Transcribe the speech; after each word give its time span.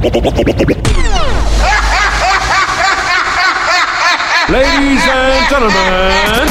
Ladies 0.00 0.16
and 0.16 0.24
gentlemen, 5.50 6.48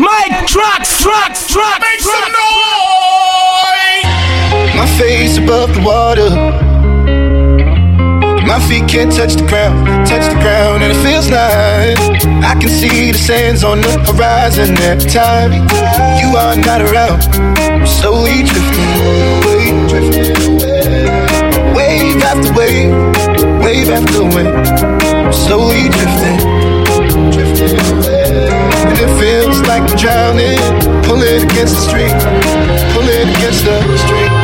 Mike 0.00 0.44
Trucks, 0.44 1.00
Trucks, 1.00 1.46
Trucks, 1.52 1.80
make 1.80 2.00
some 2.00 2.32
noise! 2.32 4.04
My 4.74 4.86
face 4.98 5.38
above 5.38 5.72
the 5.72 5.82
water. 5.86 6.30
My 8.44 8.58
feet 8.68 8.88
can't 8.88 9.12
touch 9.12 9.36
the 9.36 9.46
ground, 9.46 9.86
touch 10.08 10.26
the 10.28 10.34
ground, 10.42 10.82
and 10.82 10.92
it 10.92 10.96
feels 11.00 11.28
nice. 11.30 11.96
I 12.44 12.56
can 12.58 12.70
see 12.70 13.12
the 13.12 13.18
sands 13.18 13.62
on 13.62 13.80
the 13.80 13.92
horizon 14.12 14.76
every 14.78 15.08
time 15.08 15.52
you 16.18 16.36
are 16.36 16.56
not 16.56 16.80
around. 16.82 17.22
I'm 17.60 17.86
slowly 17.86 18.42
drifting 18.42 18.98
away, 18.98 19.70
drifting 19.88 20.14
away. 20.14 20.14
Wave 20.14 20.23
after 22.34 22.52
wave, 22.54 22.90
wave 23.62 23.90
after 23.90 24.24
wave. 24.24 25.34
Slowly 25.34 25.88
drifting, 25.88 26.38
drifting 27.30 27.78
away. 27.94 28.24
And 28.88 28.98
it 28.98 29.10
feels 29.20 29.60
like 29.68 29.82
I'm 29.82 29.96
drowning, 29.96 30.58
pulling 31.04 31.44
against 31.44 31.74
the 31.74 31.82
street, 31.88 32.12
pulling 32.92 33.28
against 33.36 33.64
the 33.64 33.98
street. 33.98 34.43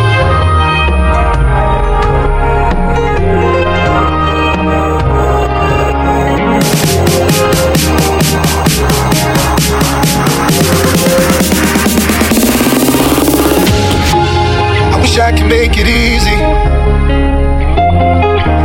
Make 15.51 15.75
it 15.75 15.89
easy. 16.07 16.37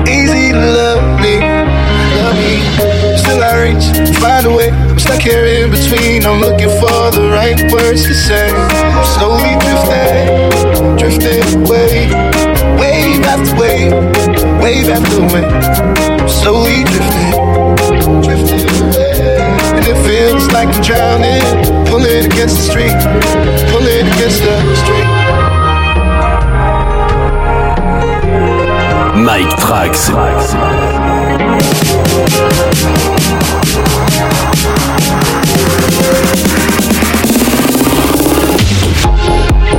Easy 0.07 0.53
to 0.55 0.67
love 0.79 1.03
me, 1.19 1.43
love 2.23 2.39
me. 2.39 2.63
Still 3.19 3.43
I 3.43 3.55
reach, 3.67 3.87
find 4.23 4.47
a 4.47 4.53
way. 4.55 4.71
I'm 4.71 4.99
stuck 5.01 5.21
here 5.21 5.47
in 5.47 5.73
between. 5.73 6.25
I'm 6.25 6.39
looking 6.41 6.71
for 6.79 7.11
the 7.11 7.27
right 7.35 7.59
words 7.73 8.07
to 8.07 8.15
say. 8.15 8.51
I'm 8.55 9.07
slowly 9.19 9.59
drifting, 9.67 10.23
drifting 11.01 11.43
away. 11.67 12.07
Wave 12.79 13.25
after 13.35 13.55
wave, 13.59 13.93
wave 14.63 14.89
after 14.89 15.27
wave. 15.35 15.53
I'm 16.23 16.29
slowly 16.29 16.87
drifting, 16.87 17.35
drifting 18.23 18.63
away. 18.87 19.27
And 19.75 19.85
it 19.91 19.99
feels 20.07 20.47
like 20.55 20.71
I'm 20.71 20.83
drowning, 20.87 21.43
pulling 21.91 22.27
against 22.31 22.55
the 22.59 22.67
street, 22.71 22.99
pulling 23.75 24.07
against 24.07 24.39
the 24.47 24.55
street. 24.87 25.46
Mike 29.17 29.49
Trax. 29.57 30.11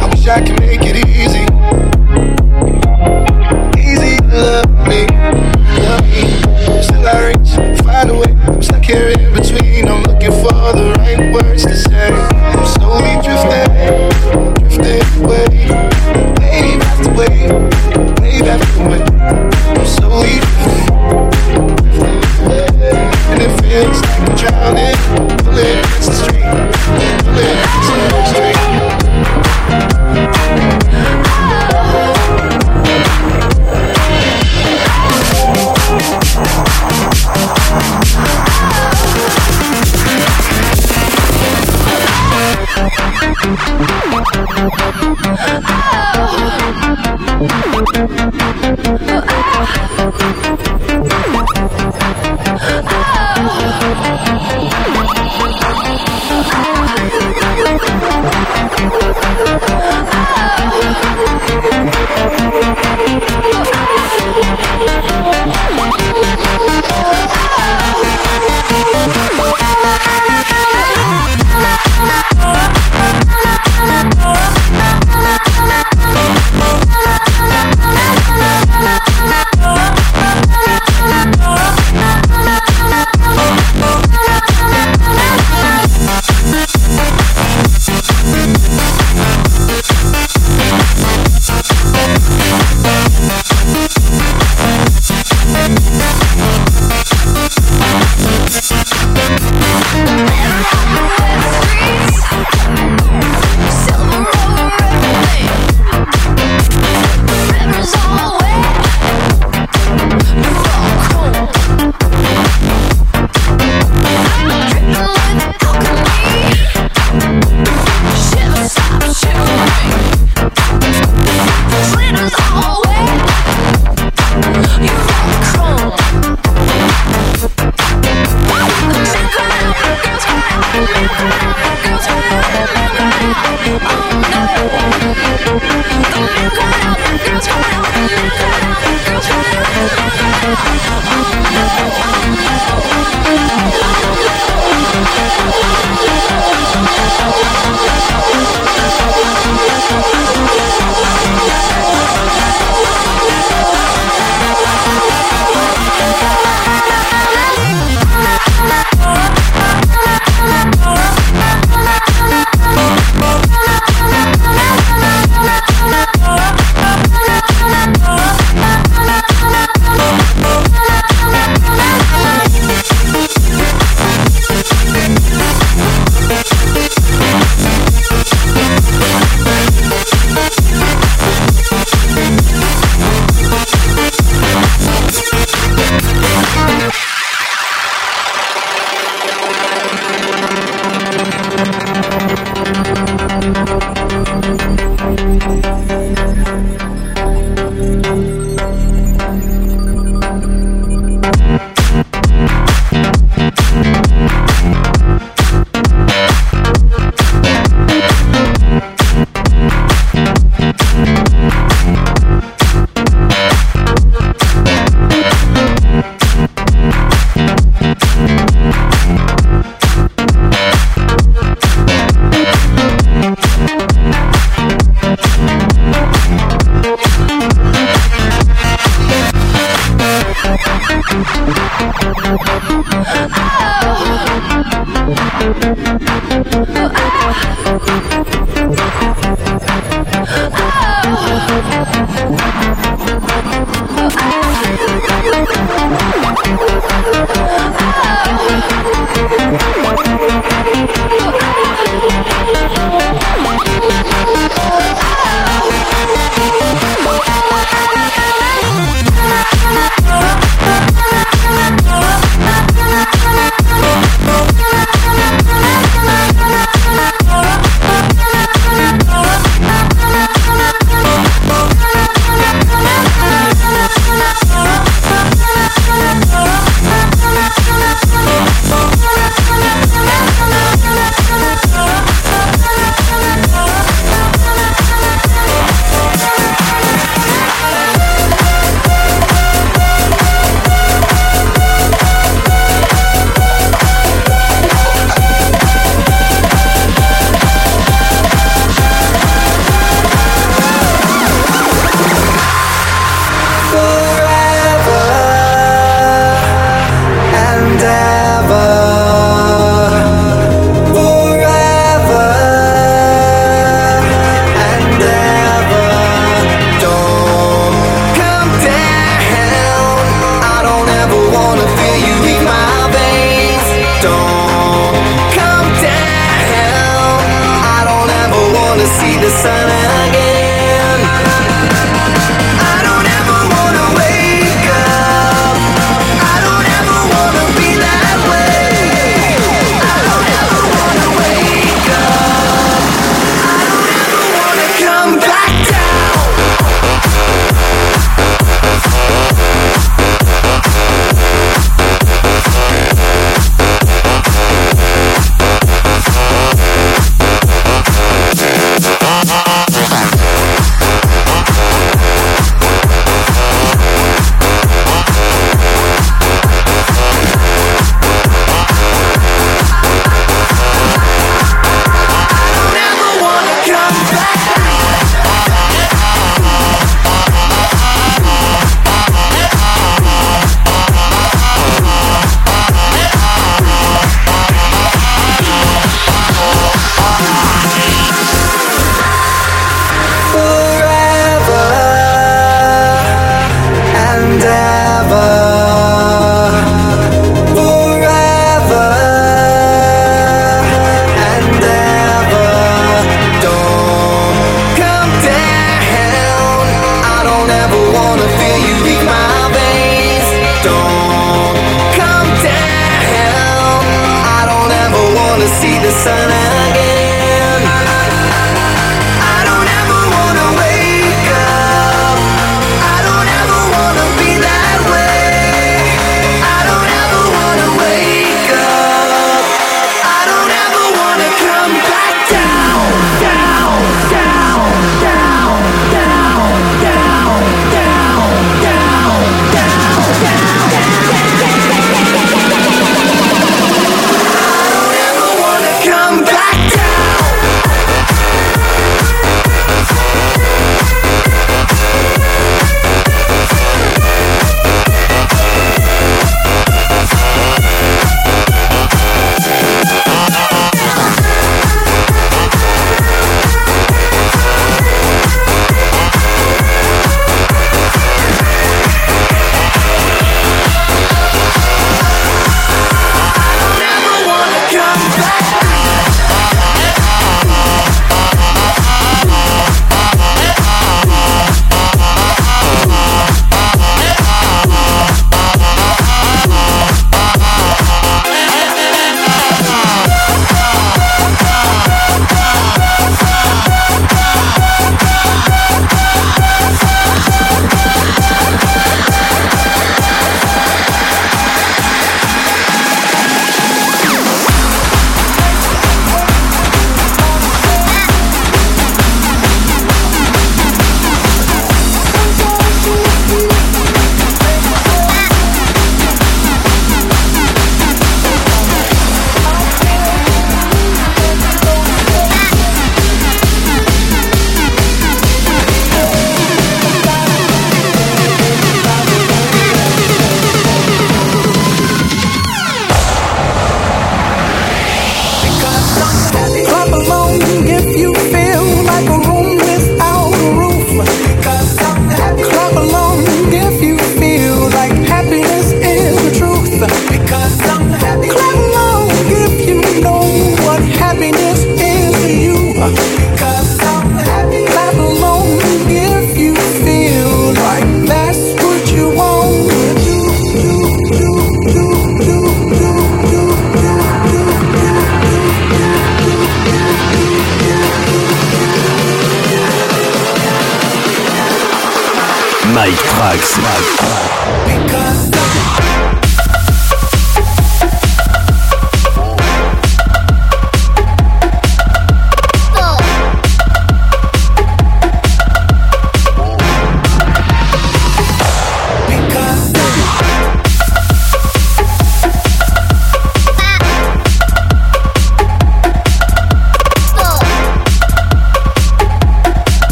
I 0.00 0.08
wish 0.08 0.28
I 0.28 0.40
could 0.40 0.60
make 0.60 0.82
it 0.82 0.96
easy. 1.08 1.44
Easy 3.80 4.16
to 4.18 4.36
love 4.36 4.70
me, 4.88 5.06
love 5.82 6.04
me. 6.08 6.22
Still 6.80 7.06
I 7.06 7.10
reach, 7.26 7.50
find 7.82 8.10
a 8.10 8.14
way. 8.14 8.32
I'm 8.46 8.62
stuck 8.62 8.84
here 8.84 9.08
in 9.08 9.32
between. 9.34 9.88
I'm 9.88 10.02
looking 10.04 10.30
for 10.30 10.72
the 10.72 10.94
right 10.98 11.32
words 11.34 11.64
to 11.64 11.74
say. 11.76 12.12
I'm 12.12 12.64
slowly 12.66 13.14
drifting, 13.24 13.68
drifting 14.68 15.24
away. 15.24 15.53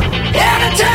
now, 0.00 0.66
anytime. 0.66 0.91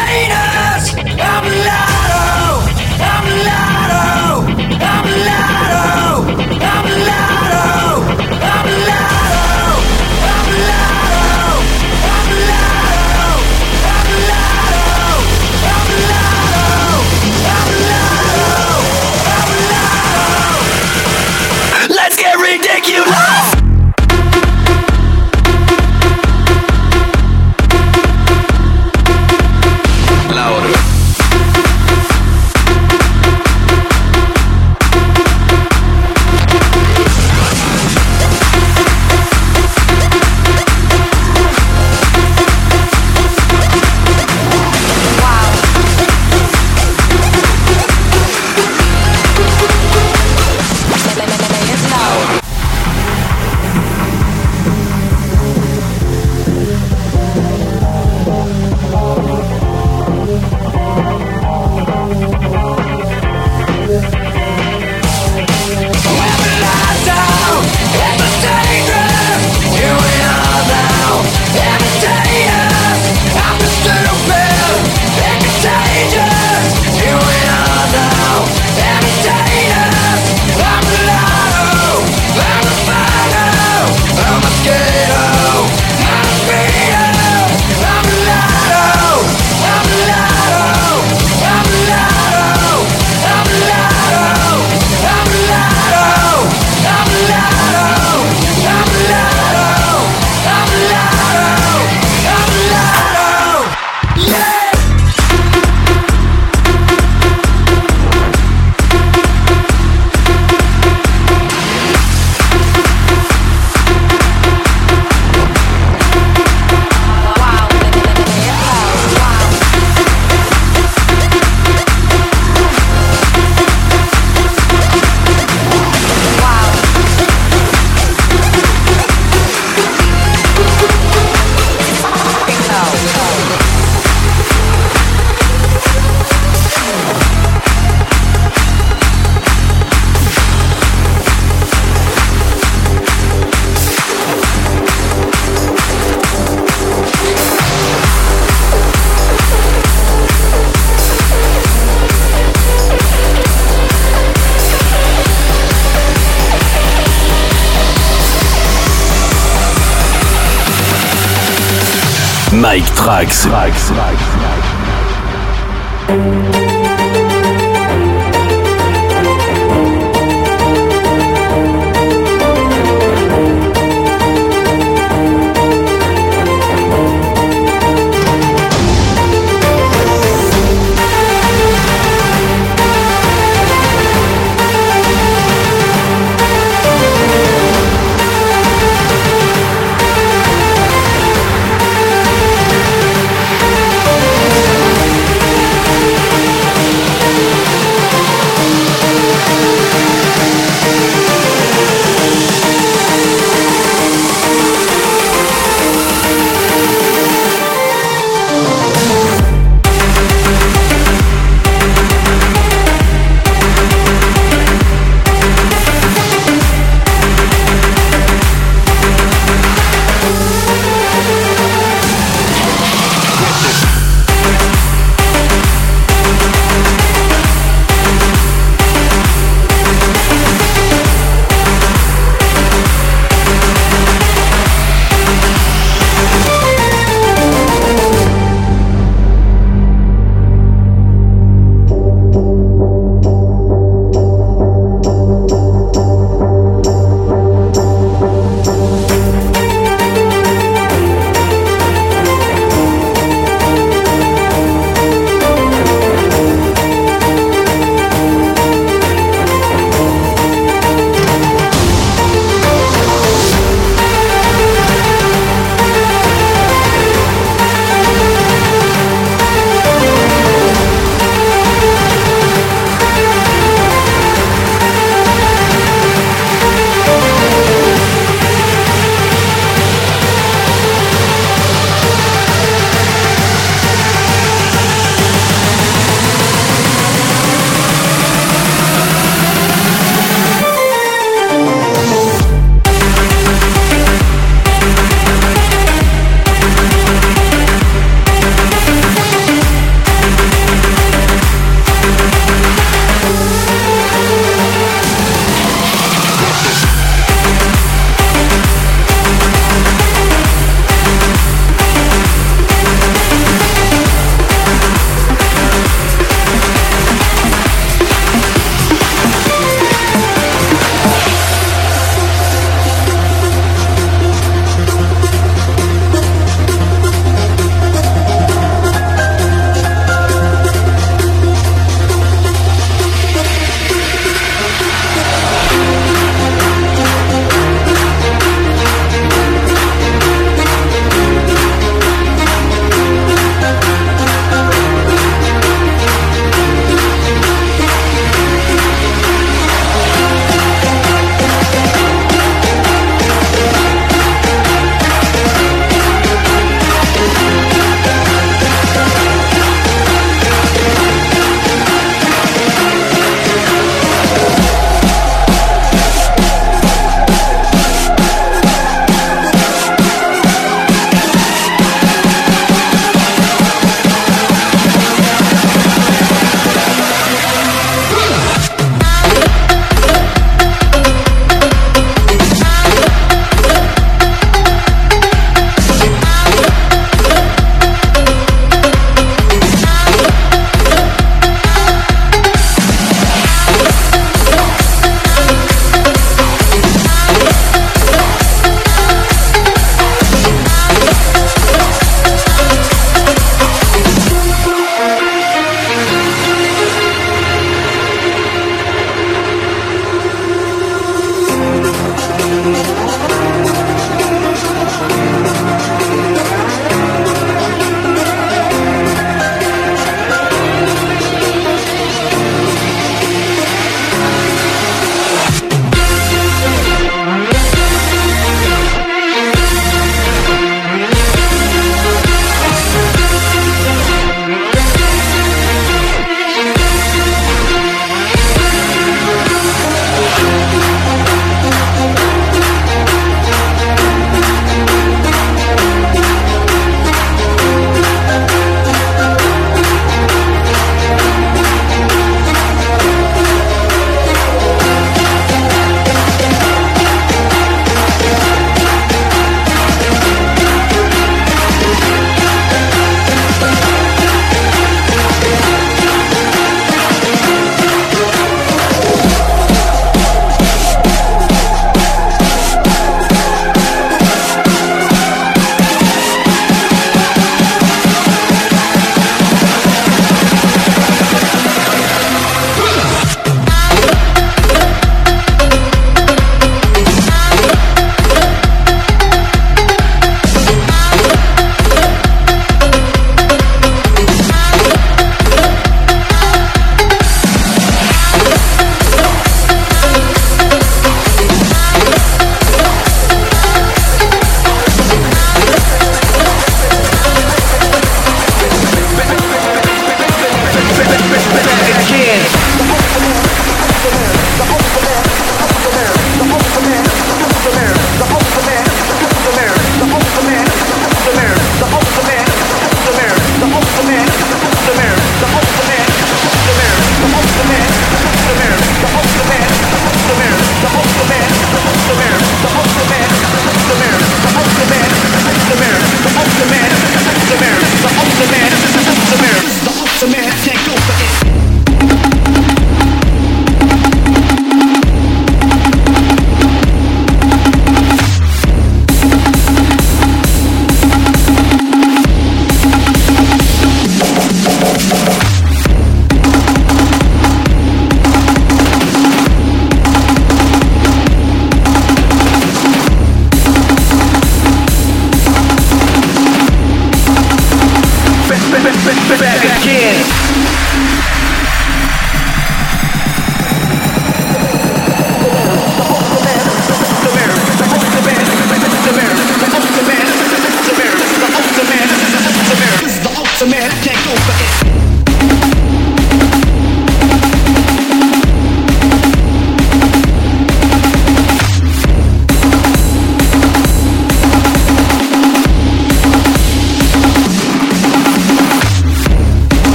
Like 163.28 163.67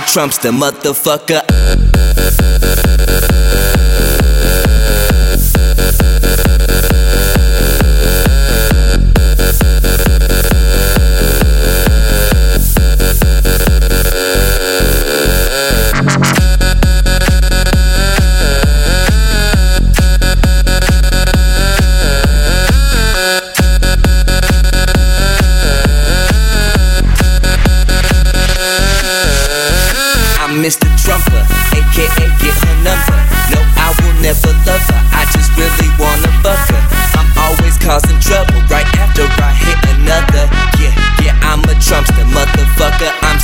Trumpster, 0.00 0.52
motherfucker. 0.52 1.91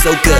Trumpster, 0.01 0.38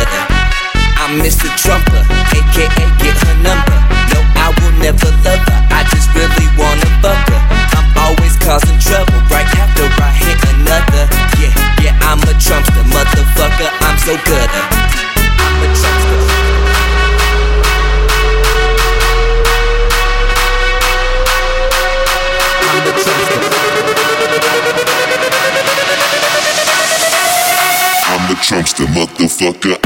motherfucker. 29.39 29.78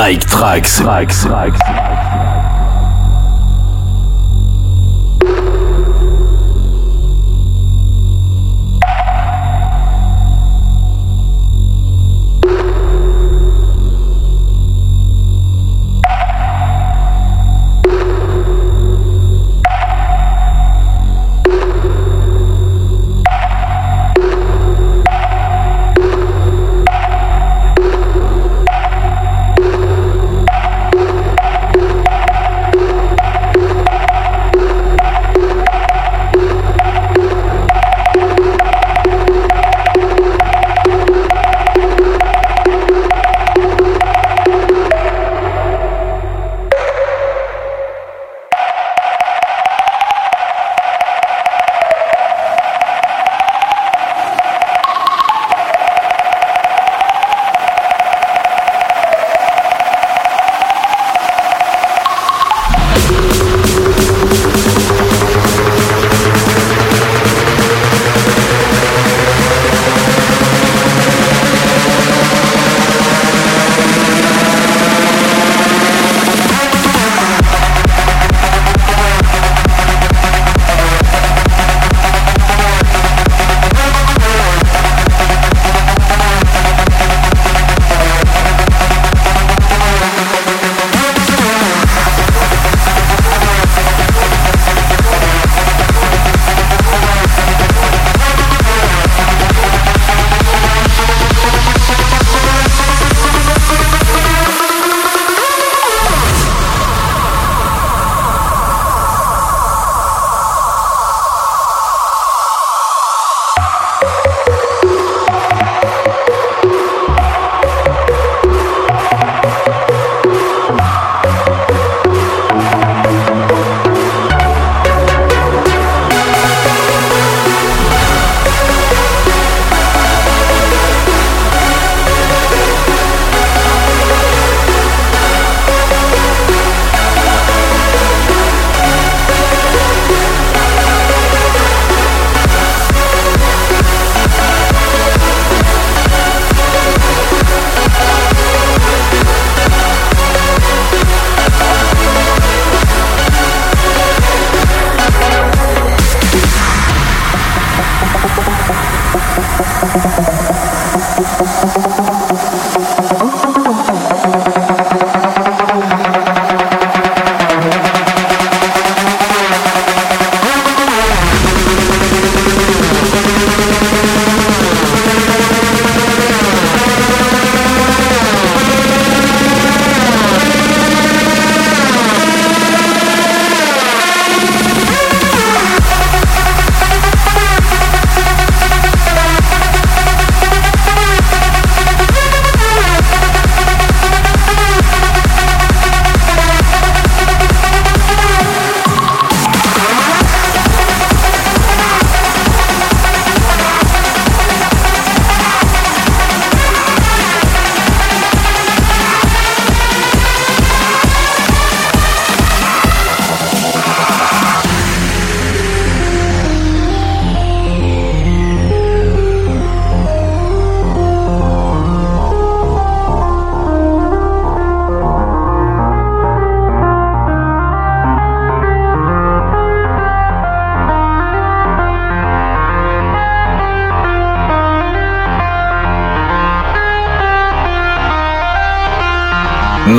Mike 0.00 0.24
Trax. 0.24 0.80
Trax. 0.80 1.79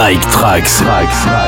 Mike 0.01 0.25
Trax. 0.31 0.81
Unicorn 0.81 1.40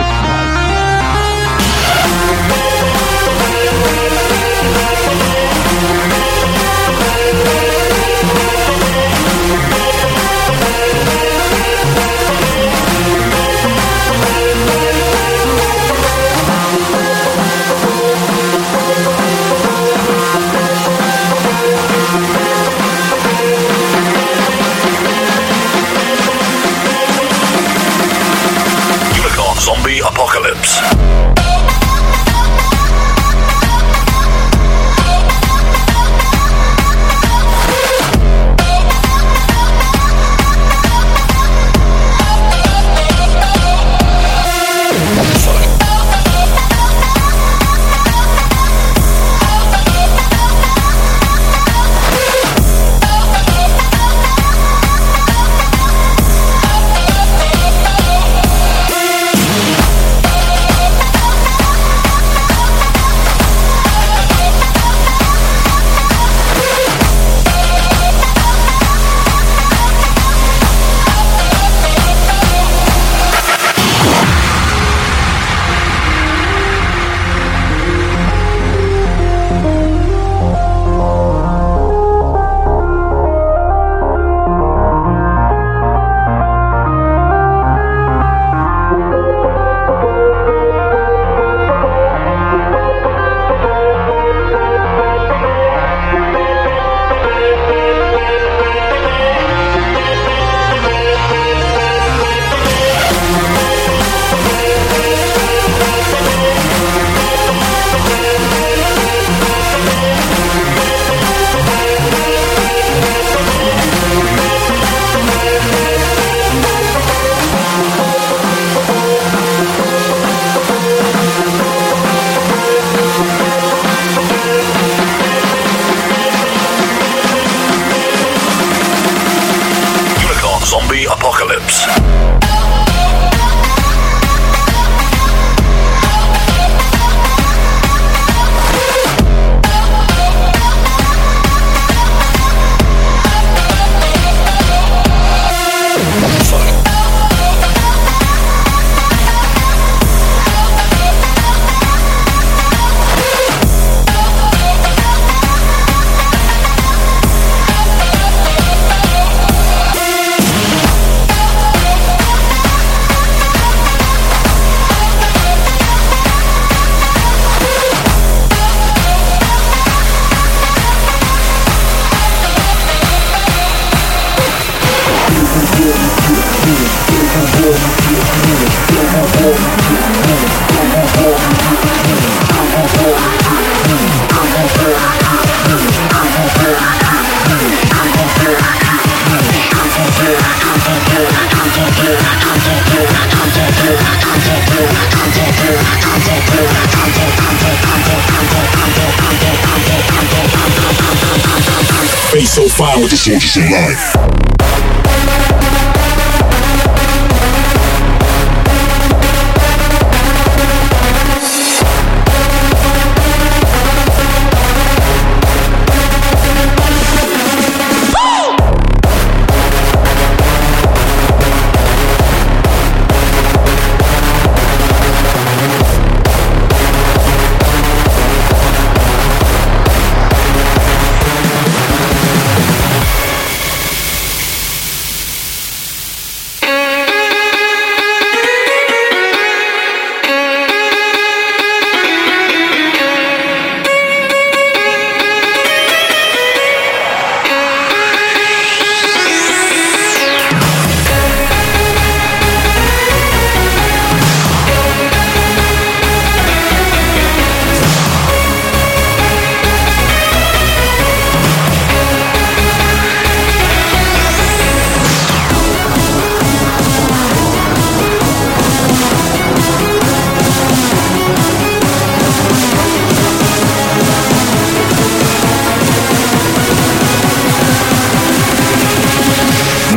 soldiers 203.23 203.55
in 203.55 204.22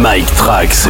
Mike 0.06 0.22
Trax. 0.26 0.86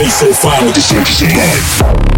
A45 0.00 0.64
with 0.64 0.74
the 0.74 0.80
soldiers 0.80 1.20
alive. 1.20 2.13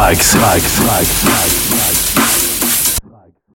Mike 0.00 0.22
Trax. 0.22 1.49